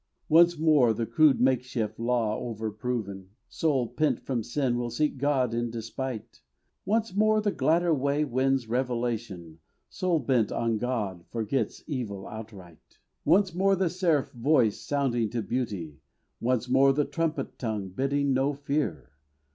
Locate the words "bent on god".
10.19-11.23